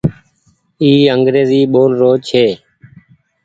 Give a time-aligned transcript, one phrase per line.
[0.81, 2.45] اي انگريزي ٻول رو ڇي۔